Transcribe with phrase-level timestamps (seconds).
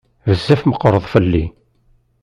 [0.27, 1.45] Bezzaf meqqreḍ fell-i.